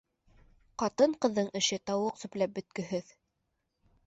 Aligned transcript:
Ҡатын-ҡыҙҙың 0.83 1.51
эше 1.61 1.79
тауыҡ 1.91 2.19
сүпләп 2.23 2.57
бөткөһөҙ. 2.57 3.15